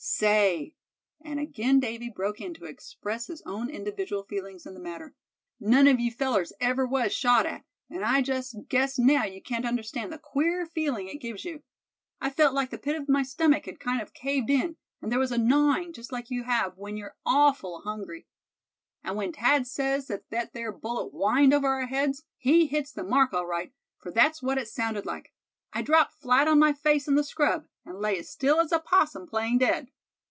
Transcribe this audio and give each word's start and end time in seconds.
"Say," 0.03 0.75
and 1.23 1.39
again 1.39 1.79
Davy 1.79 2.09
broke 2.09 2.41
in 2.41 2.53
to 2.55 2.65
express 2.65 3.25
his 3.27 3.41
own 3.43 3.69
individual 3.71 4.23
feelings 4.23 4.65
in 4.67 4.73
the 4.75 4.79
matter, 4.79 5.15
"none 5.59 5.87
of 5.87 5.99
you 5.99 6.11
fellers 6.11 6.53
ever 6.59 6.85
was 6.87 7.11
shot 7.13 7.45
at, 7.47 7.65
and 7.89 8.03
I 8.03 8.21
just 8.21 8.67
guess 8.67 8.97
now 8.99 9.23
you 9.25 9.41
can't 9.41 9.65
understand 9.65 10.11
the 10.11 10.19
queer 10.19 10.65
feeling 10.67 11.07
it 11.07 11.21
gives 11.21 11.43
you. 11.45 11.63
I 12.19 12.29
felt 12.29 12.53
like 12.53 12.69
the 12.69 12.77
pit 12.77 12.95
of 12.95 13.09
my 13.09 13.21
stomach 13.23 13.65
had 13.65 13.79
kind 13.79 13.99
of 14.01 14.13
caved 14.13 14.49
in, 14.51 14.77
and 15.01 15.11
there 15.11 15.19
was 15.19 15.31
a 15.31 15.37
gnawing 15.39 15.93
just 15.93 16.11
like 16.11 16.29
you 16.29 16.43
have 16.43 16.77
when 16.77 16.97
you're 16.97 17.15
awful 17.25 17.81
hungry. 17.81 18.27
And 19.03 19.15
when 19.15 19.33
Thad 19.33 19.65
says 19.65 20.07
that 20.07 20.53
there 20.53 20.71
bullet 20.71 21.09
'whined' 21.11 21.53
over 21.53 21.67
our 21.67 21.87
heads, 21.87 22.23
he 22.37 22.67
hits 22.67 22.91
the 22.91 23.03
mark 23.03 23.33
all 23.33 23.45
right, 23.47 23.71
for 23.99 24.11
that's 24.11 24.41
what 24.41 24.57
it 24.57 24.67
sounded 24.67 25.05
like. 25.05 25.31
I 25.73 25.81
dropped 25.81 26.19
flat 26.21 26.47
on 26.49 26.59
my 26.59 26.73
face 26.73 27.07
in 27.07 27.15
the 27.15 27.23
scrub, 27.23 27.65
and 27.85 27.97
lay 27.97 28.19
as 28.19 28.29
still 28.29 28.59
as 28.59 28.71
a 28.71 28.79
'possum 28.79 29.25
playing 29.25 29.57
dead." 29.57 29.87